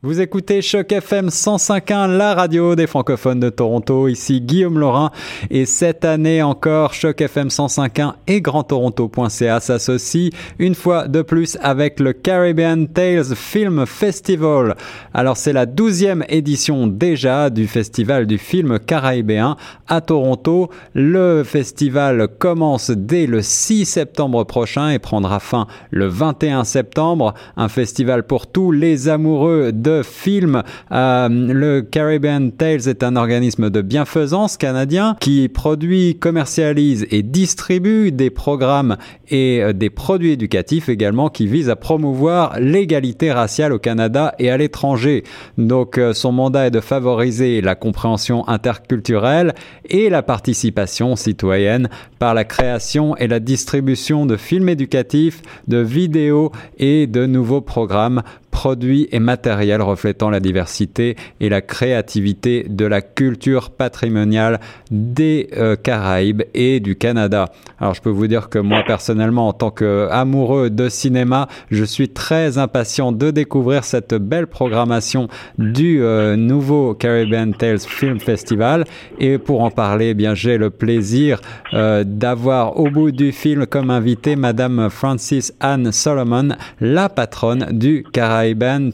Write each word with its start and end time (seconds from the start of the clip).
Vous 0.00 0.20
écoutez 0.20 0.62
Choc 0.62 0.92
FM 0.92 1.26
105.1, 1.26 2.16
la 2.16 2.32
radio 2.32 2.76
des 2.76 2.86
francophones 2.86 3.40
de 3.40 3.50
Toronto. 3.50 4.06
Ici 4.06 4.40
Guillaume 4.40 4.78
Laurin. 4.78 5.10
Et 5.50 5.66
cette 5.66 6.04
année 6.04 6.40
encore, 6.40 6.94
Choc 6.94 7.20
FM 7.20 7.48
105.1 7.48 8.12
et 8.28 8.40
GrandToronto.ca 8.40 9.58
s'associent 9.58 10.30
une 10.60 10.76
fois 10.76 11.08
de 11.08 11.22
plus 11.22 11.58
avec 11.62 11.98
le 11.98 12.12
Caribbean 12.12 12.86
Tales 12.86 13.34
Film 13.34 13.86
Festival. 13.86 14.76
Alors 15.14 15.36
c'est 15.36 15.52
la 15.52 15.66
douzième 15.66 16.24
édition 16.28 16.86
déjà 16.86 17.50
du 17.50 17.66
festival 17.66 18.28
du 18.28 18.38
film 18.38 18.78
caribéen 18.78 19.56
à 19.88 20.00
Toronto. 20.00 20.70
Le 20.94 21.42
festival 21.42 22.28
commence 22.38 22.92
dès 22.92 23.26
le 23.26 23.42
6 23.42 23.84
septembre 23.84 24.44
prochain 24.44 24.90
et 24.90 25.00
prendra 25.00 25.40
fin 25.40 25.66
le 25.90 26.06
21 26.06 26.62
septembre. 26.62 27.34
Un 27.56 27.68
festival 27.68 28.22
pour 28.22 28.46
tous 28.46 28.70
les 28.70 29.08
amoureux 29.08 29.72
de 29.72 29.87
film. 30.02 30.62
Euh, 30.92 31.28
le 31.28 31.82
Caribbean 31.82 32.50
Tales 32.50 32.88
est 32.88 33.02
un 33.02 33.16
organisme 33.16 33.70
de 33.70 33.82
bienfaisance 33.82 34.56
canadien 34.56 35.16
qui 35.20 35.48
produit, 35.48 36.18
commercialise 36.18 37.06
et 37.10 37.22
distribue 37.22 38.12
des 38.12 38.30
programmes 38.30 38.96
et 39.28 39.62
euh, 39.62 39.72
des 39.72 39.90
produits 39.90 40.32
éducatifs 40.32 40.88
également 40.88 41.28
qui 41.28 41.46
visent 41.46 41.70
à 41.70 41.76
promouvoir 41.76 42.58
l'égalité 42.58 43.32
raciale 43.32 43.72
au 43.72 43.78
Canada 43.78 44.34
et 44.38 44.50
à 44.50 44.56
l'étranger. 44.56 45.24
Donc 45.56 45.98
euh, 45.98 46.12
son 46.12 46.32
mandat 46.32 46.66
est 46.66 46.70
de 46.70 46.80
favoriser 46.80 47.60
la 47.60 47.74
compréhension 47.74 48.46
interculturelle 48.48 49.54
et 49.88 50.10
la 50.10 50.22
participation 50.22 51.16
citoyenne 51.16 51.88
par 52.18 52.34
la 52.34 52.44
création 52.44 53.16
et 53.16 53.28
la 53.28 53.40
distribution 53.40 54.26
de 54.26 54.36
films 54.36 54.68
éducatifs, 54.68 55.42
de 55.66 55.78
vidéos 55.78 56.52
et 56.78 57.06
de 57.06 57.26
nouveaux 57.26 57.60
programmes 57.60 58.22
produits 58.58 59.06
et 59.12 59.20
matériels 59.20 59.82
reflétant 59.82 60.30
la 60.30 60.40
diversité 60.40 61.14
et 61.38 61.48
la 61.48 61.60
créativité 61.60 62.66
de 62.68 62.86
la 62.86 63.02
culture 63.02 63.70
patrimoniale 63.70 64.58
des 64.90 65.48
euh, 65.56 65.76
Caraïbes 65.76 66.42
et 66.54 66.80
du 66.80 66.96
Canada. 66.96 67.52
Alors 67.78 67.94
je 67.94 68.02
peux 68.02 68.10
vous 68.10 68.26
dire 68.26 68.48
que 68.48 68.58
moi 68.58 68.82
personnellement 68.84 69.46
en 69.46 69.52
tant 69.52 69.70
qu'amoureux 69.70 70.70
de 70.70 70.88
cinéma, 70.88 71.46
je 71.70 71.84
suis 71.84 72.08
très 72.08 72.58
impatient 72.58 73.12
de 73.12 73.30
découvrir 73.30 73.84
cette 73.84 74.14
belle 74.14 74.48
programmation 74.48 75.28
du 75.58 76.02
euh, 76.02 76.34
nouveau 76.34 76.94
Caribbean 76.94 77.54
Tales 77.54 77.78
Film 77.78 78.18
Festival 78.18 78.86
et 79.20 79.38
pour 79.38 79.62
en 79.62 79.70
parler, 79.70 80.06
eh 80.08 80.14
bien 80.14 80.34
j'ai 80.34 80.58
le 80.58 80.70
plaisir 80.70 81.40
euh, 81.74 82.02
d'avoir 82.04 82.80
au 82.80 82.90
bout 82.90 83.12
du 83.12 83.30
film 83.30 83.66
comme 83.66 83.90
invité 83.90 84.34
madame 84.34 84.88
Francis 84.90 85.54
Anne 85.60 85.92
Solomon, 85.92 86.48
la 86.80 87.08
patronne 87.08 87.68
du 87.70 88.04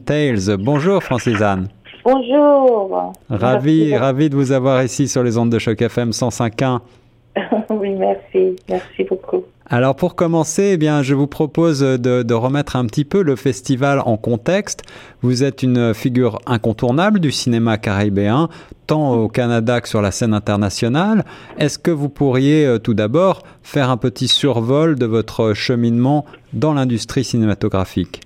Tales. 0.05 0.57
Bonjour 0.59 1.03
Francis 1.03 1.41
Anne. 1.41 1.69
Bonjour. 2.05 3.13
Ravi, 3.31 3.97
ravi 3.97 4.29
de 4.29 4.37
vous 4.37 4.53
avoir 4.53 4.83
ici 4.83 5.09
sur 5.09 5.23
les 5.23 5.39
ondes 5.39 5.51
de 5.51 5.59
choc 5.59 5.81
FM 5.81 6.11
105.1. 6.11 6.81
oui, 7.71 7.91
merci. 7.95 8.57
Merci 8.69 9.05
beaucoup. 9.05 9.45
Alors 9.67 9.97
pour 9.97 10.15
commencer, 10.15 10.73
eh 10.75 10.77
bien, 10.77 11.03
je 11.03 11.15
vous 11.15 11.27
propose 11.27 11.81
de, 11.81 12.23
de, 12.23 12.35
remettre 12.35 12.77
un 12.77 12.85
petit 12.85 13.07
peu 13.07 13.23
le 13.23 13.35
festival 13.35 14.03
en 14.05 14.19
contexte. 14.19 14.83
Vous 15.23 15.43
êtes 15.43 15.63
une 15.63 15.95
figure 15.95 16.39
incontournable 16.47 17.19
du 17.19 17.33
cinéma 17.33 17.79
caribéen, 17.79 18.51
tant 18.87 19.15
au 19.15 19.29
Canada 19.29 19.81
que 19.81 19.89
sur 19.89 20.03
la 20.03 20.11
scène 20.11 20.35
internationale. 20.35 21.25
Est-ce 21.59 21.79
que 21.79 21.91
vous 21.91 22.11
pourriez 22.11 22.67
euh, 22.67 22.79
tout 22.79 22.93
d'abord 22.93 23.43
faire 23.63 23.89
un 23.89 23.97
petit 23.97 24.29
survol 24.29 24.97
de 24.97 25.07
votre 25.07 25.55
cheminement 25.55 26.27
dans 26.53 26.75
l'industrie 26.75 27.25
cinématographique? 27.25 28.21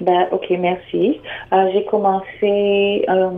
Ben, 0.00 0.26
ok, 0.32 0.46
merci. 0.58 1.20
Euh, 1.52 1.70
j'ai 1.72 1.84
commencé, 1.84 3.04
euh, 3.08 3.30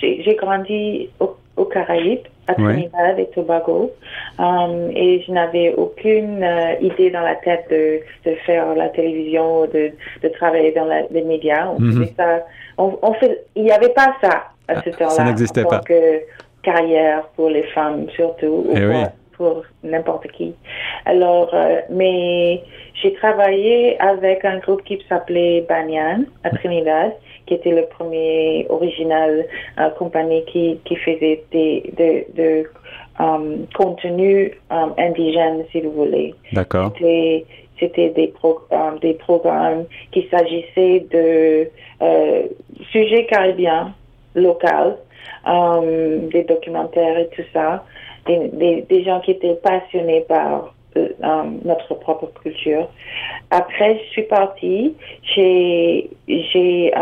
j'ai 0.00 0.34
grandi 0.36 1.08
au, 1.20 1.36
au 1.56 1.64
Caraïbes, 1.64 2.26
à 2.48 2.54
Trinidad 2.54 3.18
et 3.18 3.26
Tobago, 3.26 3.92
um, 4.38 4.90
et 4.96 5.22
je 5.26 5.30
n'avais 5.32 5.74
aucune 5.74 6.42
euh, 6.42 6.74
idée 6.80 7.10
dans 7.10 7.20
la 7.20 7.36
tête 7.36 7.66
de, 7.70 8.00
de 8.28 8.34
faire 8.46 8.74
la 8.74 8.88
télévision, 8.88 9.62
de, 9.66 9.92
de 10.22 10.28
travailler 10.28 10.72
dans 10.72 10.84
la, 10.86 11.02
les 11.10 11.22
médias. 11.22 11.68
On 11.70 11.78
faisait 11.78 12.12
ça, 12.16 12.44
on, 12.78 12.98
on 13.02 13.12
fait, 13.14 13.44
il 13.54 13.62
n'y 13.64 13.70
avait 13.70 13.90
pas 13.94 14.16
ça 14.20 14.44
à 14.68 14.82
ce 14.82 14.90
Ah, 14.90 14.96
temps-là. 14.98 15.10
ça 15.10 15.24
n'existait 15.24 15.64
pas. 15.64 15.78
que 15.80 16.20
carrière 16.62 17.24
pour 17.36 17.48
les 17.48 17.64
femmes 17.74 18.06
surtout, 18.16 18.64
ou 18.66 18.70
Eh 18.74 18.80
pour, 18.80 18.88
oui. 18.90 19.04
pour 19.36 19.62
n'importe 19.84 20.26
qui. 20.32 20.54
Alors, 21.04 21.50
euh, 21.54 21.80
mais 21.90 22.60
j'ai 22.94 23.12
travaillé 23.14 23.98
avec 24.00 24.44
un 24.44 24.58
groupe 24.58 24.84
qui 24.84 24.98
s'appelait 25.08 25.64
Banyan 25.68 26.24
à 26.44 26.50
Trinidad, 26.50 27.12
qui 27.46 27.54
était 27.54 27.72
le 27.72 27.86
premier 27.86 28.66
original 28.68 29.46
euh, 29.78 29.88
compagnie 29.90 30.44
qui, 30.46 30.78
qui 30.84 30.96
faisait 30.96 31.42
des 31.50 31.92
de, 31.98 32.36
de 32.36 32.70
um, 33.18 33.66
contenu 33.74 34.52
um, 34.70 34.94
indigène, 34.98 35.64
si 35.72 35.80
vous 35.80 35.92
voulez. 35.92 36.34
D'accord. 36.52 36.92
C'était 36.94 37.46
c'était 37.80 38.10
des, 38.10 38.28
pro, 38.28 38.60
um, 38.70 38.98
des 39.00 39.14
programmes 39.14 39.86
qui 40.12 40.28
s'agissaient 40.30 41.04
de 41.10 41.68
euh, 42.00 42.42
sujets 42.92 43.26
caribéens 43.26 43.92
locaux, 44.34 44.98
um, 45.46 46.28
des 46.28 46.44
documentaires 46.44 47.18
et 47.18 47.28
tout 47.34 47.42
ça, 47.52 47.84
des, 48.26 48.48
des, 48.52 48.82
des 48.82 49.02
gens 49.02 49.20
qui 49.20 49.32
étaient 49.32 49.54
passionnés 49.54 50.24
par 50.28 50.74
euh, 50.96 51.08
notre 51.64 51.94
propre 51.94 52.30
culture. 52.42 52.88
Après, 53.50 53.98
je 53.98 54.10
suis 54.10 54.22
partie. 54.22 54.94
J'ai 55.34 56.10
j'ai 56.26 56.92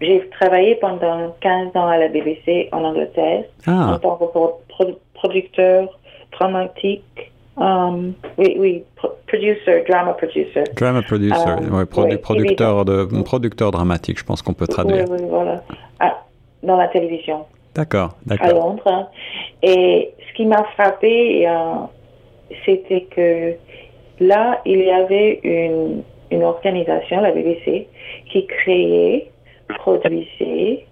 j'ai 0.00 0.28
travaillé 0.38 0.74
pendant 0.76 1.34
15 1.40 1.68
ans 1.74 1.86
à 1.88 1.96
la 1.98 2.08
BBC 2.08 2.68
en 2.72 2.84
Angleterre 2.84 3.44
en 3.66 3.92
Ah, 3.94 3.98
tant 4.02 4.16
que 4.16 4.24
pro- 4.26 4.60
pro- 4.68 4.98
producteur 5.14 5.98
dramatique. 6.32 7.32
Um, 7.58 8.12
oui, 8.36 8.54
oui, 8.58 8.84
pro- 8.96 9.12
producer, 9.26 9.82
drama 9.88 10.12
producer. 10.12 10.64
drama 10.76 11.00
producer, 11.00 11.34
Euh, 11.48 11.84
produ- 11.86 12.10
ouais, 12.10 12.18
producteur, 12.18 12.84
de, 12.84 13.22
producteur 13.22 13.70
dramatique, 13.70 14.18
je 14.18 14.24
pense 14.24 14.42
qu'on 14.42 14.52
peut 14.52 14.66
Oui, 14.68 14.74
traduire. 14.74 15.06
oui, 15.10 15.20
voilà. 15.26 15.62
Ah, 15.98 16.22
dans 16.62 16.76
la 16.76 16.88
télévision 16.88 17.46
D'accord, 17.74 18.10
à 18.30 18.36
d'accord. 18.36 18.50
Londres. 18.58 18.82
hein. 18.86 19.08
Et 19.62 20.12
ce 20.28 20.34
qui 20.36 20.44
m'a 20.44 20.64
frappé, 20.74 21.48
euh, 21.48 21.52
c'était 22.64 23.02
que 23.02 23.54
là, 24.20 24.60
il 24.64 24.80
y 24.80 24.90
avait 24.90 25.40
une, 25.42 26.02
une 26.30 26.42
organisation, 26.44 27.20
la 27.20 27.32
BBC, 27.32 27.86
qui 28.30 28.46
créait, 28.46 29.30
produisait 29.68 30.84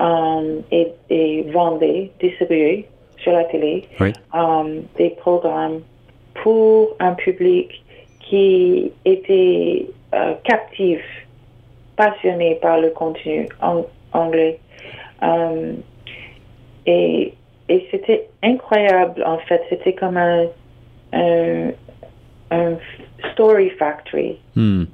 euh, 0.00 0.60
et, 0.70 0.88
et 1.10 1.42
vendait, 1.50 2.10
distribuait 2.20 2.84
sur 3.18 3.32
la 3.32 3.44
télé 3.44 3.84
Oui. 4.00 4.12
euh, 4.34 4.80
des 4.98 5.10
programmes 5.10 5.80
pour 6.42 6.96
un 6.98 7.12
public 7.14 7.82
qui 8.20 8.90
était 9.04 9.86
euh, 10.14 10.34
captif, 10.44 11.00
passionné 11.96 12.56
par 12.56 12.80
le 12.80 12.90
contenu 12.90 13.48
en- 13.60 13.84
anglais. 14.12 14.58
Et 16.86 17.32
et 17.68 17.86
c'était 17.90 18.26
incroyable, 18.42 19.22
en 19.24 19.38
fait. 19.38 19.62
C'était 19.70 19.92
comme 19.94 20.16
un, 20.16 20.46
un, 21.12 21.72
un 22.50 22.76
story 23.32 23.70
factory. 23.70 24.38
Hmm. 24.54 24.84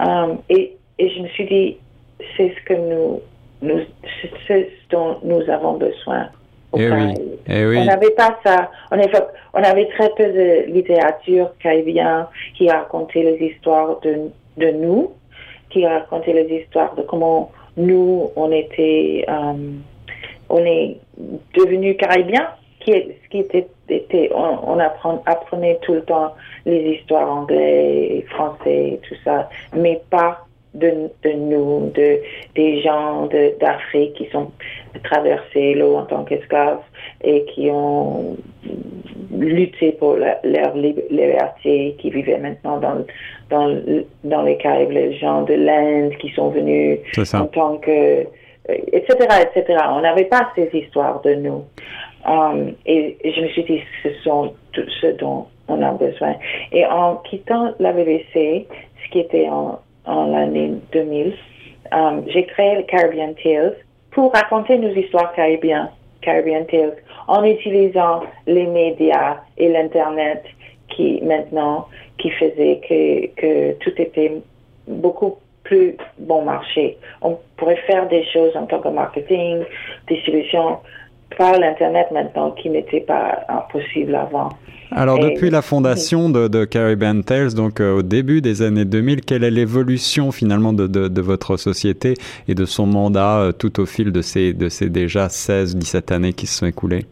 Um, 0.00 0.38
et, 0.48 0.76
et 0.98 1.10
je 1.10 1.22
me 1.22 1.28
suis 1.28 1.46
dit, 1.46 1.76
c'est 2.36 2.54
ce 2.54 2.64
que 2.64 2.74
nous, 2.74 3.20
nous 3.62 3.80
ce 4.48 4.66
dont 4.90 5.18
nous 5.22 5.48
avons 5.50 5.74
besoin. 5.74 6.28
au 6.72 6.78
Eh 6.78 6.90
oui, 6.90 7.14
eh 7.46 7.66
oui. 7.66 7.78
On 7.78 7.84
n'avait 7.84 8.10
pas 8.10 8.38
ça. 8.44 8.70
On 8.90 8.98
avait, 8.98 9.12
on 9.52 9.62
avait 9.62 9.88
très 9.96 10.10
peu 10.16 10.24
de 10.24 10.72
littérature 10.72 11.50
caribéenne 11.58 12.26
qui 12.56 12.68
racontait 12.68 13.22
les 13.22 13.46
histoires 13.46 14.00
de, 14.00 14.30
de 14.56 14.70
nous, 14.70 15.12
qui 15.70 15.86
racontait 15.86 16.32
les 16.32 16.62
histoires 16.62 16.94
de 16.94 17.02
comment 17.02 17.50
nous, 17.76 18.30
on 18.36 18.52
était, 18.52 19.24
euh, 19.28 19.72
on 20.48 20.58
est 20.58 20.98
devenus 21.56 21.96
caraïbiens, 21.96 22.50
qui 22.80 22.92
est, 22.92 23.18
ce 23.24 23.28
qui 23.28 23.38
était, 23.38 23.66
était 23.88 24.30
on, 24.34 24.58
on 24.66 24.78
apprend, 24.78 25.22
apprenait 25.26 25.78
tout 25.82 25.94
le 25.94 26.02
temps 26.02 26.32
les 26.66 26.80
histoires 26.94 27.30
anglais, 27.30 28.24
français, 28.30 28.98
tout 29.08 29.14
ça, 29.24 29.48
mais 29.74 30.00
pas 30.10 30.38
de, 30.74 30.90
de 31.22 31.30
nous, 31.32 31.90
de, 31.94 32.18
des 32.56 32.80
gens 32.82 33.26
de- 33.26 33.54
d'Afrique 33.60 34.14
qui 34.14 34.26
sont 34.30 34.50
traversés 35.04 35.74
l'eau 35.74 35.94
en 35.96 36.04
tant 36.04 36.24
qu'esclaves 36.24 36.80
et 37.22 37.44
qui 37.44 37.68
ont 37.70 38.36
lutté 39.32 39.92
pour 39.92 40.16
la- 40.16 40.40
leur 40.42 40.74
lib- 40.76 41.02
liberté, 41.10 41.94
qui 41.98 42.10
vivaient 42.10 42.38
maintenant 42.38 42.78
dans, 42.78 43.04
dans, 43.50 43.66
le- 43.66 44.06
dans 44.24 44.42
les 44.42 44.56
Caraïbes, 44.56 44.90
les 44.90 45.14
gens 45.16 45.42
de 45.42 45.54
l'Inde 45.54 46.12
qui 46.18 46.30
sont 46.30 46.48
venus 46.48 46.98
en 47.38 47.46
tant 47.46 47.76
que, 47.76 48.22
etc., 48.68 49.14
etc. 49.54 49.78
On 49.90 50.00
n'avait 50.00 50.24
pas 50.24 50.48
ces 50.56 50.70
histoires 50.72 51.20
de 51.22 51.34
nous. 51.34 51.62
Um, 52.26 52.74
et, 52.86 53.16
je 53.24 53.40
me 53.40 53.48
suis 53.48 53.64
dit, 53.64 53.82
ce 54.02 54.12
sont 54.22 54.54
tout 54.72 54.88
ce 55.00 55.08
dont 55.18 55.46
on 55.68 55.82
a 55.82 55.92
besoin. 55.92 56.34
Et 56.72 56.84
en 56.86 57.16
quittant 57.16 57.74
la 57.78 57.92
BBC, 57.92 58.66
ce 59.04 59.10
qui 59.10 59.20
était 59.20 59.48
en, 59.48 59.80
l'année 60.06 60.72
2000, 60.92 61.34
um, 61.92 62.24
j'ai 62.28 62.46
créé 62.46 62.76
le 62.76 62.82
Caribbean 62.82 63.34
Tales 63.42 63.76
pour 64.10 64.32
raconter 64.32 64.78
nos 64.78 64.94
histoires 64.94 65.32
caribéennes, 65.34 65.90
Caribbean 66.22 66.64
Tales, 66.66 66.96
en 67.26 67.44
utilisant 67.44 68.22
les 68.46 68.66
médias 68.66 69.38
et 69.58 69.68
l'Internet 69.68 70.44
qui 70.88 71.20
maintenant, 71.22 71.88
qui 72.18 72.30
faisait 72.30 72.80
que, 72.88 73.26
que 73.40 73.72
tout 73.80 73.92
était 74.00 74.32
beaucoup 74.86 75.38
plus 75.64 75.96
bon 76.18 76.42
marché. 76.42 76.98
On 77.22 77.38
pourrait 77.56 77.82
faire 77.86 78.06
des 78.08 78.24
choses 78.26 78.54
en 78.56 78.66
tant 78.66 78.80
que 78.80 78.88
marketing, 78.88 79.64
distribution 80.08 80.78
par 81.36 81.58
l'Internet 81.58 82.10
maintenant 82.12 82.50
qui 82.52 82.70
n'était 82.70 83.00
pas 83.00 83.44
possible 83.72 84.14
avant. 84.14 84.50
Alors, 84.90 85.18
depuis 85.18 85.50
la 85.50 85.62
fondation 85.62 86.28
de, 86.28 86.46
de 86.46 86.64
Caribbean 86.64 87.22
Tales, 87.22 87.54
donc 87.54 87.80
euh, 87.80 87.98
au 87.98 88.02
début 88.02 88.40
des 88.40 88.62
années 88.62 88.84
2000, 88.84 89.22
quelle 89.22 89.42
est 89.42 89.50
l'évolution 89.50 90.30
finalement 90.30 90.72
de, 90.72 90.86
de, 90.86 91.08
de, 91.08 91.20
votre 91.20 91.56
société 91.56 92.14
et 92.46 92.54
de 92.54 92.64
son 92.64 92.86
mandat 92.86 93.38
euh, 93.38 93.52
tout 93.52 93.80
au 93.80 93.86
fil 93.86 94.12
de 94.12 94.22
ces, 94.22 94.52
de 94.52 94.68
ces 94.68 94.90
déjà 94.90 95.26
16-17 95.26 96.12
années 96.14 96.32
qui 96.32 96.46
se 96.46 96.58
sont 96.58 96.66
écoulées? 96.66 97.06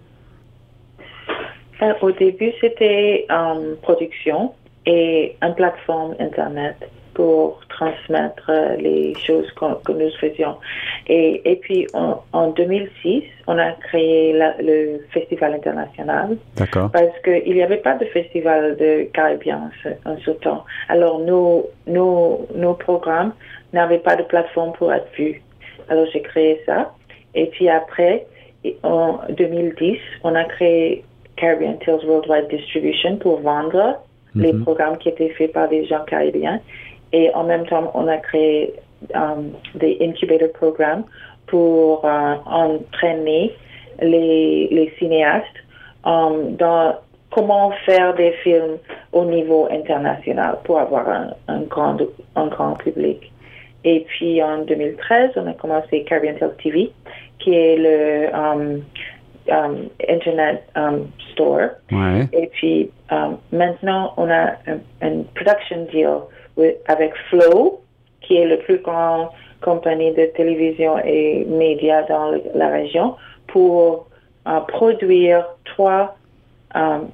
Euh, 1.82 1.93
Au 2.03 2.12
début, 2.12 2.53
c'était 2.61 3.26
en 3.31 3.61
production 3.82 4.53
et 4.87 5.35
une 5.43 5.55
plateforme 5.55 6.15
Internet 6.20 6.76
pour 7.14 7.61
transmettre 7.69 8.49
euh, 8.49 8.76
les 8.76 9.14
choses 9.26 9.50
que, 9.53 9.93
nous 9.93 10.11
faisions. 10.20 10.56
Et, 11.06 11.43
et 11.44 11.56
puis 11.56 11.87
en, 11.94 12.23
en, 12.32 12.49
2006, 12.49 13.25
on 13.47 13.59
a 13.59 13.73
créé 13.73 14.32
la, 14.32 14.55
le 14.61 15.00
Festival 15.11 15.55
international. 15.55 16.37
D'accord. 16.56 16.91
Parce 16.93 17.19
qu'il 17.25 17.55
n'y 17.55 17.62
avait 17.62 17.79
pas 17.79 17.94
de 17.94 18.05
festival 18.06 18.76
de 18.76 19.05
Caribien 19.12 19.70
en 20.05 20.17
ce 20.19 20.31
temps. 20.31 20.64
Alors 20.88 21.19
nos, 21.19 21.69
nos, 21.87 22.47
nos 22.55 22.75
programmes 22.75 23.32
n'avaient 23.73 23.99
pas 23.99 24.17
de 24.17 24.23
plateforme 24.23 24.73
pour 24.73 24.93
être 24.93 25.08
vus. 25.17 25.43
Alors 25.88 26.06
j'ai 26.12 26.23
créé 26.23 26.61
ça. 26.67 26.93
Et 27.35 27.47
puis 27.47 27.69
après, 27.69 28.26
en 28.82 29.19
2010, 29.31 29.99
on 30.25 30.35
a 30.35 30.44
créé 30.44 31.05
Caribbean 31.37 31.79
Tales 31.79 32.05
Worldwide 32.06 32.49
Distribution 32.49 33.17
pour 33.17 33.41
vendre 33.41 33.99
les 34.35 34.53
mhm. 34.53 34.62
programmes 34.62 34.99
qui 34.99 35.08
étaient 35.08 35.31
faits 35.31 35.53
par 35.53 35.69
des 35.69 35.85
gens 35.87 36.05
caribéens. 36.06 36.61
Et 37.12 37.32
en 37.35 37.44
même 37.44 37.67
temps, 37.67 37.91
on 37.94 38.09
a 38.09 38.17
créé 38.19 38.75
um, 39.14 39.53
des 39.75 39.99
incubator 40.00 40.50
programmes 40.53 41.05
pour 41.47 42.05
uh, 42.05 42.38
entraîner 42.47 43.55
les, 44.00 44.69
les 44.70 44.93
cinéastes 44.99 45.47
um, 46.05 46.56
dans 46.56 46.97
comment 47.31 47.73
faire 47.85 48.14
des 48.14 48.32
films 48.43 48.79
au 49.12 49.25
niveau 49.25 49.69
international 49.70 50.59
pour 50.64 50.79
avoir 50.79 51.09
un, 51.09 51.31
un, 51.49 51.61
grand, 51.62 51.97
un 52.37 52.47
grand 52.47 52.75
public. 52.75 53.32
Et 53.85 54.00
puis 54.00 54.43
en 54.43 54.58
2013, 54.65 55.31
on 55.37 55.47
a 55.47 55.55
commencé 55.55 56.05
Caribbean 56.05 56.37
TV, 56.62 56.93
qui 57.38 57.55
est 57.55 57.76
le 57.76 58.35
um, 58.35 58.82
um, 59.50 59.88
Internet 60.08 60.65
um, 60.76 61.08
Store. 61.32 61.70
Ouais. 61.91 62.29
Et 62.32 62.47
puis 62.49 62.91
maintenant, 63.50 64.15
on 64.17 64.31
a 64.31 64.53
un, 64.67 64.79
un 65.03 65.23
production 65.35 65.87
deal 65.91 66.20
avec 66.87 67.13
Flow, 67.29 67.81
qui 68.21 68.37
est 68.37 68.47
le 68.47 68.59
plus 68.59 68.79
grand 68.79 69.31
compagnie 69.63 70.13
de 70.13 70.27
télévision 70.37 70.99
et 71.05 71.45
médias 71.45 72.03
dans 72.03 72.33
la 72.55 72.69
région, 72.69 73.17
pour 73.47 74.09
uh, 74.47 74.61
produire 74.69 75.45
trois 75.65 76.17
um, 76.75 77.09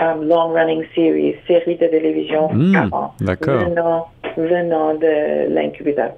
um, 0.00 0.26
long-running 0.26 0.84
series, 0.94 1.36
séries 1.46 1.76
de 1.76 1.86
télévision 1.86 2.48
mmh, 2.52 2.90
venant, 3.20 4.08
venant 4.36 4.94
de 4.94 5.52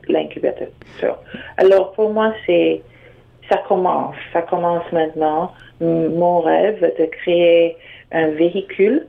l'incubateur. 0.08 1.18
Alors 1.56 1.92
pour 1.92 2.10
moi, 2.10 2.32
c'est 2.46 2.82
ça 3.50 3.58
commence, 3.66 4.14
ça 4.32 4.42
commence 4.42 4.84
maintenant. 4.92 5.52
Mon 5.80 6.40
rêve 6.40 6.80
de 6.98 7.06
créer 7.06 7.76
un 8.12 8.28
véhicule 8.28 9.06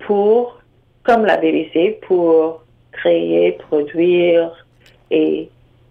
pour, 0.00 0.58
comme 1.04 1.24
la 1.24 1.36
BBC, 1.36 1.98
pour 2.06 2.62
créer, 3.00 3.52
produire 3.52 4.50
et, 5.10 5.48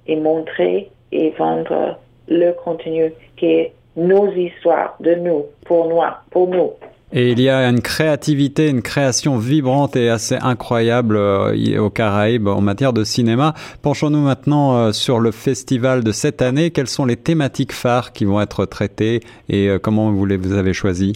et 0.08 0.16
montrer 0.16 0.90
et 1.12 1.30
vendre 1.32 1.98
le 2.28 2.52
contenu 2.64 3.14
qui 3.38 3.46
est 3.46 3.74
nos 3.96 4.32
histoires 4.32 4.96
de 5.00 5.16
nous, 5.16 5.46
pour 5.66 5.90
nous, 5.90 6.02
pour 6.30 6.48
nous. 6.48 6.72
Et 7.14 7.32
il 7.32 7.40
y 7.40 7.50
a 7.50 7.70
une 7.70 7.80
créativité, 7.80 8.68
une 8.68 8.82
création 8.82 9.38
vibrante 9.38 9.96
et 9.96 10.10
assez 10.10 10.36
incroyable 10.36 11.16
euh, 11.16 11.80
aux 11.80 11.90
Caraïbes 11.90 12.50
en 12.50 12.60
matière 12.60 12.92
de 12.92 13.06
cinéma. 13.06 13.54
Penchons-nous 13.82 14.20
maintenant 14.20 14.76
euh, 14.76 14.92
sur 14.92 15.20
le 15.20 15.32
festival 15.32 16.04
de 16.04 16.12
cette 16.12 16.42
année. 16.42 16.70
Quelles 16.70 16.90
sont 16.90 17.06
les 17.06 17.16
thématiques 17.16 17.72
phares 17.72 18.12
qui 18.12 18.26
vont 18.26 18.42
être 18.42 18.66
traitées 18.66 19.22
et 19.48 19.70
euh, 19.70 19.80
comment 19.80 20.12
vous 20.12 20.26
les 20.26 20.36
vous 20.36 20.54
avez 20.54 20.74
choisies? 20.74 21.14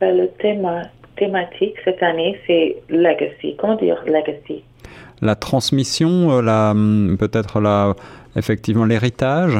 Ben, 0.00 0.16
Le 0.16 0.28
thème 0.40 0.66
thématique 1.22 1.76
cette 1.84 2.02
année, 2.02 2.38
c'est 2.46 2.76
legacy. 2.88 3.54
Comment 3.58 3.76
dire 3.76 4.02
legacy? 4.06 4.64
La 5.20 5.36
transmission, 5.36 6.32
euh, 6.32 6.42
la 6.42 6.72
hum, 6.72 7.16
peut-être 7.18 7.60
la 7.60 7.94
effectivement 8.36 8.84
l'héritage? 8.84 9.54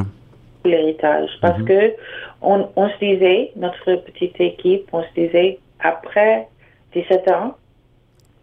L'héritage, 0.64 1.31
parce 1.41 1.59
mhm. 1.59 1.67
que 1.67 1.93
on, 2.41 2.69
on, 2.76 2.88
se 2.88 2.99
disait, 2.99 3.50
notre 3.56 3.94
petite 4.06 4.41
équipe, 4.41 4.88
on 4.93 5.03
se 5.03 5.20
disait 5.20 5.59
après 5.81 6.49
17 6.94 7.29
ans 7.31 7.56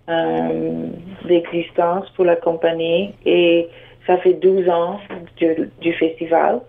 euh, 0.09 0.87
d'existence 1.27 2.09
pour 2.15 2.25
la 2.25 2.35
compagnie 2.35 3.13
et 3.25 3.67
ça 4.07 4.17
fait 4.17 4.33
12 4.33 4.69
ans 4.69 4.99
du, 5.37 5.69
du 5.81 5.93
festival, 5.93 6.61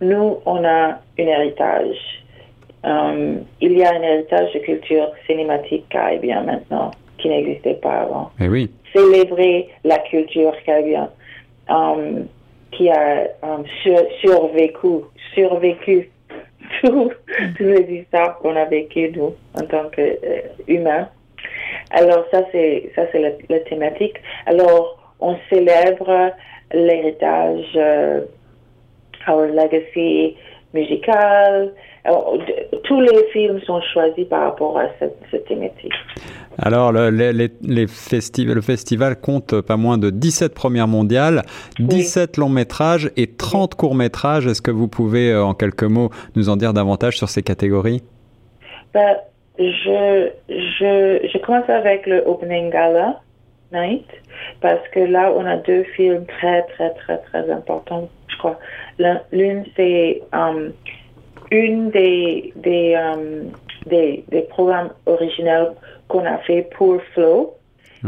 nous 0.00 0.38
on 0.46 0.64
a 0.64 0.98
un 1.18 1.26
héritage 1.34 2.19
euh, 2.84 3.36
il 3.60 3.72
y 3.76 3.84
a 3.84 3.90
un 3.90 4.02
héritage 4.02 4.52
de 4.54 4.58
culture 4.60 5.10
cinématique 5.26 5.86
caribéenne 5.90 6.46
maintenant 6.46 6.90
qui 7.18 7.28
n'existait 7.28 7.74
pas 7.74 8.00
avant. 8.00 8.30
Et 8.40 8.44
eh 8.44 8.48
oui. 8.48 8.70
Célébrer 8.94 9.68
la 9.84 9.98
culture 9.98 10.54
caribéenne 10.64 11.10
um, 11.68 12.26
qui 12.72 12.88
a 12.88 13.28
um, 13.42 13.64
survécu, 14.22 15.04
survécu 15.34 16.10
toutes 16.82 17.12
les 17.60 18.00
histoires 18.00 18.38
qu'on 18.38 18.56
a 18.56 18.64
vécues 18.64 19.12
nous 19.14 19.34
en 19.54 19.66
tant 19.66 19.90
qu'humains. 19.90 21.02
Euh, 21.02 21.04
Alors 21.90 22.24
ça 22.30 22.44
c'est 22.52 22.90
ça 22.94 23.02
c'est 23.12 23.20
la, 23.48 23.60
thématique. 23.60 24.16
Alors 24.46 25.14
on 25.20 25.36
célèbre 25.50 26.32
l'héritage, 26.72 27.66
euh, 27.76 28.22
our 29.28 29.46
legacy 29.46 30.36
musical, 30.72 31.72
alors, 32.04 32.34
tous 32.84 33.00
les 33.00 33.24
films 33.32 33.60
sont 33.60 33.80
choisis 33.92 34.26
par 34.26 34.44
rapport 34.44 34.78
à 34.78 34.86
cette, 34.98 35.18
cette 35.30 35.44
thématique. 35.46 35.92
Alors, 36.58 36.92
le, 36.92 37.10
les, 37.10 37.32
les 37.32 37.86
le 38.44 38.60
festival 38.60 39.20
compte 39.20 39.60
pas 39.60 39.76
moins 39.76 39.98
de 39.98 40.10
17 40.10 40.54
premières 40.54 40.88
mondiales, 40.88 41.42
17 41.78 42.38
longs 42.38 42.48
métrages 42.48 43.10
et 43.16 43.26
30 43.26 43.74
courts 43.74 43.94
métrages. 43.94 44.46
Est-ce 44.46 44.62
que 44.62 44.70
vous 44.70 44.88
pouvez, 44.88 45.30
euh, 45.30 45.44
en 45.44 45.54
quelques 45.54 45.84
mots, 45.84 46.10
nous 46.36 46.48
en 46.48 46.56
dire 46.56 46.72
davantage 46.72 47.18
sur 47.18 47.28
ces 47.28 47.42
catégories? 47.42 48.02
Ben, 48.94 49.16
je, 49.58 50.30
je, 50.48 51.28
je 51.32 51.38
commence 51.38 51.68
avec 51.68 52.06
le 52.06 52.22
Opening 52.26 52.70
Gala 52.70 53.20
Night, 53.72 54.06
parce 54.62 54.86
que 54.92 55.00
là, 55.00 55.32
on 55.36 55.44
a 55.44 55.56
deux 55.56 55.84
films 55.96 56.24
très, 56.26 56.62
très, 56.62 56.90
très, 56.94 57.18
très 57.18 57.50
importants, 57.50 58.08
je 58.28 58.36
crois. 58.38 58.58
L'une, 59.32 59.64
c'est 59.76 60.22
um, 60.32 60.72
une 61.50 61.90
des, 61.90 62.54
des, 62.56 62.94
euh, 62.96 63.44
des, 63.86 64.24
des, 64.28 64.42
programmes 64.42 64.90
originaux 65.06 65.70
qu'on 66.08 66.24
a 66.24 66.38
fait 66.38 66.68
pour 66.76 67.00
Flow. 67.14 67.54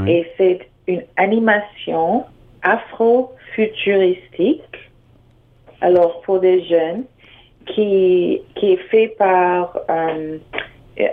Et 0.06 0.26
c'est 0.38 0.60
une 0.86 1.02
animation 1.18 2.24
afro-futuristique, 2.62 4.90
alors 5.82 6.22
pour 6.22 6.40
des 6.40 6.64
jeunes, 6.64 7.04
qui, 7.66 8.40
qui 8.54 8.72
est 8.72 8.82
fait 8.88 9.08
par 9.18 9.78
euh, 9.90 10.38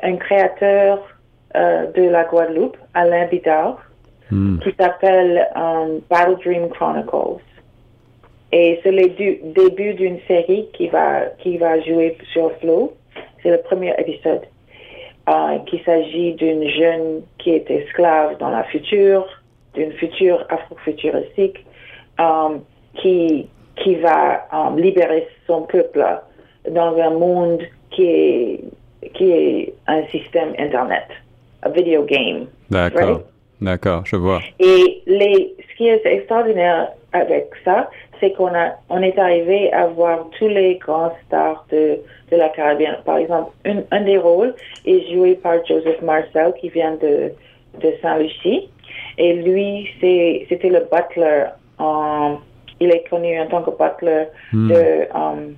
un 0.02 0.16
créateur 0.16 1.06
euh, 1.58 1.92
de 1.92 2.04
la 2.04 2.24
Guadeloupe, 2.24 2.78
Alain 2.94 3.28
Bidard, 3.28 3.80
hmm. 4.32 4.60
qui 4.60 4.74
s'appelle 4.80 5.46
Battle 6.10 6.38
Dream 6.42 6.70
Chronicles. 6.70 7.42
Et 8.52 8.80
c'est 8.84 8.92
le 8.92 9.08
début 9.54 9.94
d'une 9.94 10.20
série 10.28 10.68
qui 10.74 10.88
va, 10.88 11.26
qui 11.40 11.58
va 11.58 11.80
jouer 11.82 12.18
sur 12.34 12.52
Flow. 12.60 12.94
C'est 13.44 13.52
le 13.52 13.62
premier 13.62 13.94
épisode. 13.98 14.42
Euh, 15.30 15.60
qu'il 15.68 15.84
s'agit 15.84 16.34
d'une 16.34 16.68
jeune 16.68 17.22
qui 17.38 17.52
est 17.52 17.70
esclave 17.70 18.38
dans 18.40 18.50
la 18.50 18.64
future, 18.64 19.28
d'une 19.76 19.92
future 19.94 20.44
afro-futuristique, 20.50 21.64
euh, 22.20 22.58
qui, 22.96 23.48
qui 23.76 23.96
va 23.96 24.48
euh, 24.52 24.76
libérer 24.76 25.28
son 25.46 25.64
peuple 25.64 26.04
dans 26.72 26.98
un 26.98 27.12
monde 27.12 27.62
qui 27.92 28.06
est, 28.06 28.60
qui 29.14 29.32
est 29.32 29.74
un 29.86 30.04
système 30.08 30.54
Internet, 30.58 31.06
un 31.62 31.70
video 31.70 32.04
game. 32.06 32.48
D'accord. 32.72 33.22
D'accord, 33.62 34.06
je 34.06 34.16
vois. 34.16 34.40
Et 34.60 35.04
les, 35.06 35.54
ce 35.60 35.76
qui 35.78 35.90
est 35.90 36.06
extraordinaire 36.06 36.94
avec 37.12 37.50
ça, 37.66 37.90
c'est 38.20 38.34
qu'on 38.34 38.54
a, 38.54 38.74
on 38.90 39.02
est 39.02 39.18
arrivé 39.18 39.72
à 39.74 39.88
voir 39.88 40.28
tous 40.38 40.48
les 40.48 40.76
grands 40.76 41.12
stars 41.26 41.66
de, 41.72 42.00
de 42.32 42.36
la 42.38 42.50
Caribbean. 42.50 42.98
Par 43.06 43.18
exemple, 43.18 43.52
un, 43.66 43.82
un 43.92 44.02
des 44.02 44.18
rôles 44.18 44.54
est 44.86 45.14
joué 45.14 45.36
par 45.36 45.66
Joseph 45.66 46.02
Marcel, 46.02 46.54
qui 46.60 46.70
vient 46.70 46.96
de, 46.96 47.32
de 47.82 47.94
Saint-Lucie. 48.02 48.70
Et 49.18 49.34
lui, 49.34 49.88
c'est, 50.02 50.46
c'était 50.50 50.70
le 50.70 50.88
butler. 50.92 51.46
En, 51.78 52.38
il 52.82 52.92
est 52.92 53.08
connu 53.10 53.40
en 53.40 53.48
tant 53.48 53.62
que 53.64 53.72
butler 53.72 54.26
Hmm. 54.52 54.70
de, 54.70 55.08
um, 55.14 55.56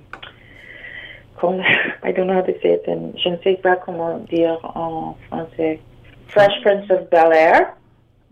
I 2.04 2.12
don't 2.12 2.28
know 2.28 2.34
how 2.34 2.42
to 2.42 2.52
say 2.62 2.74
it. 2.74 2.86
in- 2.86 3.12
je 3.16 3.28
ne 3.30 3.36
sais 3.42 3.54
pas 3.54 3.74
comment 3.76 4.18
dire 4.30 4.58
en 4.76 5.16
français. 5.28 5.80
Fresh 6.28 6.60
Prince 6.62 6.88
of 6.90 7.10
Bel 7.10 7.32
Air. 7.32 7.74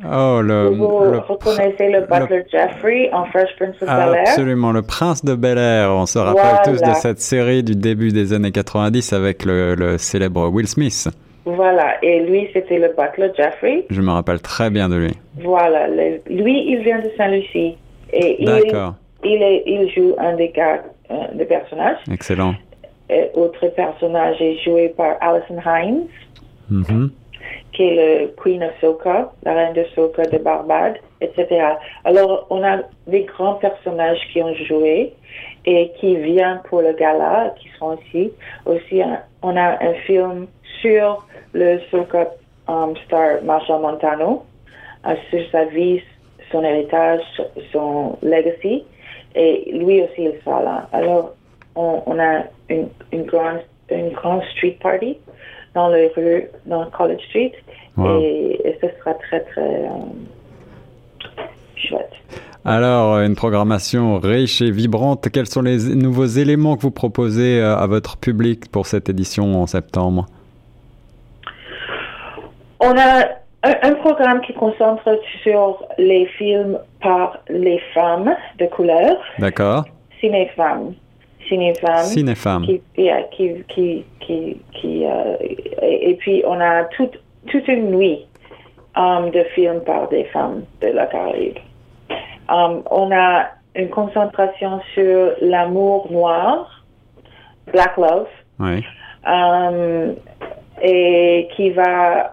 Oh, 0.04 0.40
le, 0.42 0.68
Vous 0.68 1.00
le- 1.12 1.18
reconnaissez 1.18 1.90
le 1.90 2.00
butler 2.00 2.44
Jeffrey 2.50 3.10
en 3.12 3.24
Fresh 3.26 3.50
Prince 3.58 3.74
of 3.82 3.88
Bel 3.88 4.14
Air? 4.14 4.20
Absolument, 4.26 4.72
le 4.72 4.82
prince 4.82 5.24
de 5.24 5.34
Bel 5.34 5.58
Air. 5.58 5.90
On 5.92 6.06
se 6.06 6.18
rappelle 6.18 6.40
Voilà. 6.42 6.62
tous 6.64 6.80
de 6.80 6.94
cette 6.94 7.20
série 7.20 7.62
du 7.62 7.76
début 7.76 8.10
des 8.10 8.32
années 8.32 8.50
90 8.52 9.12
avec 9.12 9.44
le, 9.44 9.74
le 9.74 9.98
célèbre 9.98 10.48
Will 10.48 10.66
Smith. 10.66 11.08
Voilà. 11.44 12.02
Et 12.02 12.20
lui, 12.20 12.48
c'était 12.52 12.78
le 12.78 12.88
butler 12.96 13.30
Jeffrey. 13.36 13.84
Je 13.90 14.00
me 14.00 14.10
rappelle 14.10 14.40
très 14.40 14.70
bien 14.70 14.88
de 14.88 14.96
lui. 14.96 15.12
Voilà. 15.42 15.86
Lui, 15.88 16.64
il 16.70 16.80
vient 16.82 16.98
de 17.00 17.10
Saint-Lucie. 17.16 17.76
Et 18.12 18.36
il, 18.42 18.46
D'accord, 18.46 18.94
il, 19.22 19.42
est, 19.42 19.62
il 19.66 19.88
joue 19.94 20.14
un 20.18 20.34
des 20.36 20.48
gars, 20.48 20.82
euh, 21.10 21.14
des 21.34 21.44
personnages. 21.44 21.98
excellent. 22.10 22.54
Et 23.08 23.24
autre 23.34 23.66
personnage 23.74 24.36
est 24.40 24.56
joué 24.64 24.94
par 24.96 25.16
Alison 25.20 25.60
Hines, 25.66 26.06
Mhm. 26.70 27.10
Qui 27.80 27.86
est 27.86 27.94
le 28.20 28.26
Queen 28.36 28.62
of 28.62 28.72
Soca, 28.78 29.32
la 29.42 29.54
reine 29.54 29.72
de 29.72 29.84
Soca 29.94 30.26
de 30.26 30.36
Barbade, 30.36 30.98
etc. 31.22 31.46
Alors, 32.04 32.46
on 32.50 32.62
a 32.62 32.80
des 33.06 33.22
grands 33.22 33.54
personnages 33.54 34.18
qui 34.30 34.42
ont 34.42 34.54
joué 34.54 35.14
et 35.64 35.90
qui 35.98 36.14
viennent 36.16 36.60
pour 36.68 36.82
le 36.82 36.92
gala, 36.92 37.54
qui 37.58 37.70
sont 37.78 37.96
ici. 38.04 38.32
Aussi, 38.66 39.00
on 39.40 39.56
a 39.56 39.82
un 39.82 39.94
film 40.06 40.46
sur 40.82 41.26
le 41.54 41.80
Soca 41.90 42.28
um, 42.68 42.94
star 43.06 43.42
Marshall 43.44 43.80
Montano, 43.80 44.44
euh, 45.06 45.14
sur 45.30 45.40
sa 45.50 45.64
vie, 45.64 46.02
son 46.52 46.62
héritage, 46.62 47.22
son 47.72 48.18
legacy. 48.22 48.84
Et 49.34 49.70
lui 49.72 50.02
aussi, 50.02 50.24
il 50.24 50.34
sera 50.44 50.62
là. 50.62 50.88
Alors, 50.92 51.34
on, 51.76 52.18
a 52.18 52.42
une 52.68 53.24
grande 53.24 53.60
une 53.90 54.10
grande 54.10 54.42
street 54.54 54.76
party 54.82 55.16
dans 55.74 55.88
les 55.88 56.08
rues, 56.16 56.48
dans 56.66 56.86
College 56.90 57.20
Street. 57.28 57.52
Wow. 57.96 58.20
Et, 58.20 58.60
et 58.64 58.78
ce 58.80 58.88
sera 58.98 59.14
très, 59.14 59.40
très 59.40 59.84
euh, 59.84 59.88
chouette. 61.76 62.12
Alors, 62.64 63.18
une 63.20 63.34
programmation 63.34 64.18
riche 64.18 64.60
et 64.62 64.70
vibrante. 64.70 65.28
Quels 65.32 65.46
sont 65.46 65.62
les 65.62 65.94
nouveaux 65.94 66.26
éléments 66.26 66.76
que 66.76 66.82
vous 66.82 66.90
proposez 66.90 67.60
euh, 67.60 67.76
à 67.76 67.86
votre 67.86 68.16
public 68.16 68.70
pour 68.70 68.86
cette 68.86 69.08
édition 69.08 69.62
en 69.62 69.66
septembre? 69.66 70.26
On 72.80 72.96
a 72.96 73.24
un, 73.62 73.74
un 73.82 73.94
programme 73.94 74.40
qui 74.42 74.54
concentre 74.54 75.18
sur 75.42 75.84
les 75.98 76.26
films 76.38 76.78
par 77.02 77.38
les 77.48 77.80
femmes 77.94 78.34
de 78.58 78.66
couleur, 78.66 79.16
D'accord 79.38 79.84
ciné-femmes. 80.20 80.92
Ciné-femmes. 81.50 82.04
Cinéfemme. 82.04 82.64
qui, 82.66 82.80
qui, 83.68 84.04
qui, 84.20 84.56
qui, 84.72 85.04
euh, 85.04 85.36
et, 85.82 86.10
et 86.10 86.14
puis 86.14 86.42
on 86.46 86.58
a 86.60 86.84
toute, 86.96 87.20
toute 87.48 87.66
une 87.68 87.90
nuit 87.90 88.24
um, 88.96 89.30
de 89.30 89.42
films 89.54 89.80
par 89.84 90.08
des 90.08 90.24
femmes 90.32 90.62
de 90.80 90.88
la 90.88 91.06
Caraïbe. 91.06 91.58
Um, 92.48 92.82
on 92.90 93.10
a 93.12 93.46
une 93.74 93.90
concentration 93.90 94.80
sur 94.94 95.32
l'amour 95.40 96.08
noir, 96.10 96.84
Black 97.72 97.96
Love, 97.96 98.28
Oui. 98.58 98.82
um, 99.26 100.14
et 100.82 101.48
qui 101.56 101.70
va 101.70 102.30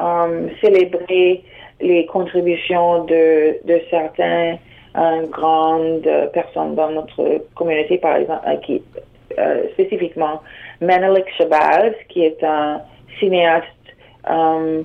célébrer 0.61 1.43
les 1.81 2.05
contributions 2.05 3.03
de, 3.05 3.57
de 3.67 3.81
certains 3.89 4.57
euh, 4.97 5.27
grandes 5.29 6.09
personnes 6.33 6.73
dans 6.73 6.89
notre 6.89 7.41
communauté, 7.53 7.97
par 7.99 8.15
exemple, 8.15 8.41
qui, 8.65 8.81
euh, 9.37 9.67
spécifiquement 9.73 10.41
Menelik 10.81 11.25
Shabazz, 11.37 11.93
qui 12.09 12.23
est 12.25 12.43
un 12.43 12.81
cinéaste 13.19 13.65
um, 14.29 14.83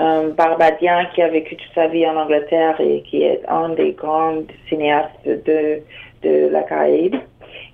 un 0.00 0.28
barbadien 0.28 1.06
qui 1.14 1.22
a 1.22 1.28
vécu 1.28 1.56
toute 1.56 1.74
sa 1.74 1.88
vie 1.88 2.06
en 2.06 2.16
Angleterre 2.16 2.80
et 2.80 3.02
qui 3.02 3.24
est 3.24 3.40
un 3.48 3.70
des 3.70 3.92
grands 3.92 4.42
cinéastes 4.68 5.26
de, 5.26 5.80
de 6.22 6.48
la 6.52 6.62
Caraïbe. 6.62 7.16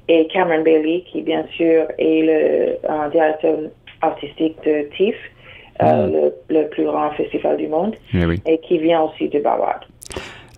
Et 0.09 0.27
Cameron 0.29 0.63
Bailey, 0.63 1.03
qui 1.11 1.21
bien 1.23 1.45
sûr 1.57 1.87
est 1.99 2.23
le 2.23 2.91
euh, 2.91 3.09
directeur 3.11 3.57
artistique 4.03 4.57
de 4.65 4.89
TIFF, 4.97 5.17
euh, 5.83 6.07
Mm. 6.07 6.13
le, 6.13 6.35
le 6.61 6.69
plus 6.69 6.85
grand 6.85 7.11
festival 7.13 7.57
du 7.57 7.67
monde, 7.67 7.97
Eh 8.15 8.25
oui. 8.27 8.41
et 8.47 8.59
qui 8.59 8.79
vient 8.79 9.03
aussi 9.03 9.29
de 9.29 9.41
Barbade. 9.41 9.81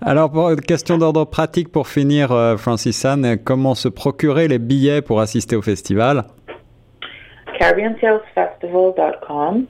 Alors, 0.09 0.31
pour 0.31 0.51
une 0.51 0.61
question 0.61 0.99
d'ordre 0.99 1.25
pratique 1.25 1.73
pour 1.73 1.89
finir, 1.89 2.31
euh, 2.31 2.57
Francis 2.57 3.05
Anne, 3.05 3.39
comment 3.45 3.75
se 3.75 3.89
procurer 3.89 4.47
les 4.47 4.61
billets 4.61 5.03
pour 5.03 5.21
assister 5.21 5.57
au 5.57 5.63
festival? 5.63 6.23
CaribbeanTalesFestival.com 7.59 9.65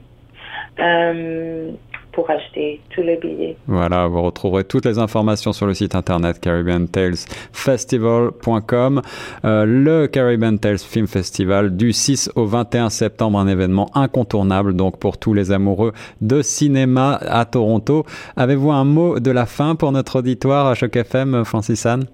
euh, 0.79 1.71
pour 2.17 2.29
acheter 2.31 2.81
tous 2.89 3.03
les 3.03 3.17
billets. 3.17 3.55
Voilà, 3.67 4.07
vous 4.07 4.23
retrouverez 4.23 4.63
toutes 4.63 4.87
les 4.87 4.97
informations 4.97 5.53
sur 5.53 5.67
le 5.67 5.75
site 5.75 5.93
internet 5.93 6.39
caribbeantalesfestival.com. 6.39 9.01
Euh, 9.45 9.65
le 9.65 10.07
Caribbean 10.07 10.57
Tales 10.57 10.79
Film 10.79 11.05
Festival 11.05 11.77
du 11.77 11.93
6 11.93 12.31
au 12.33 12.47
21 12.47 12.89
septembre, 12.89 13.37
un 13.37 13.47
événement 13.47 13.91
incontournable 13.93 14.75
donc 14.75 14.97
pour 14.97 15.19
tous 15.19 15.35
les 15.35 15.51
amoureux 15.51 15.93
de 16.21 16.41
cinéma 16.41 17.19
à 17.21 17.45
Toronto. 17.45 18.03
Avez-vous 18.35 18.71
un 18.71 18.83
mot 18.83 19.19
de 19.19 19.29
la 19.29 19.45
fin 19.45 19.75
pour 19.75 19.91
notre 19.91 20.17
auditoire 20.17 20.65
à 20.65 20.73
Choc 20.73 20.95
FM, 20.95 21.45
Francis 21.45 21.85
Anne? 21.85 22.07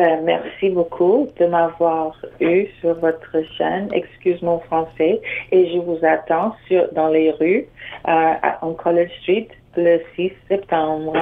Ben, 0.00 0.22
merci 0.24 0.70
beaucoup 0.70 1.28
de 1.38 1.44
m'avoir 1.44 2.16
eu 2.40 2.64
sur 2.80 2.94
votre 3.00 3.36
chaîne. 3.58 3.90
Excuse 3.92 4.40
mon 4.40 4.58
français. 4.60 5.20
Et 5.52 5.70
je 5.70 5.78
vous 5.78 5.98
attends 6.02 6.54
sur, 6.66 6.90
dans 6.94 7.08
les 7.08 7.32
rues 7.32 7.66
euh, 8.08 8.32
en 8.62 8.72
College 8.72 9.10
Street 9.20 9.48
le 9.76 10.00
6 10.16 10.32
septembre. 10.48 11.12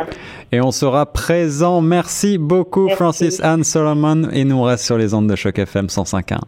Et 0.52 0.60
on 0.60 0.70
sera 0.70 1.12
présent. 1.12 1.80
Merci 1.80 2.38
beaucoup, 2.38 2.84
Merci. 2.84 2.96
Francis 2.96 3.40
Anne 3.42 3.64
Solomon. 3.64 4.28
Et 4.32 4.44
nous 4.44 4.62
reste 4.62 4.84
sur 4.84 4.96
les 4.96 5.12
ondes 5.12 5.28
de 5.28 5.34
Choc 5.34 5.58
FM 5.58 5.86
105.1. 5.86 6.38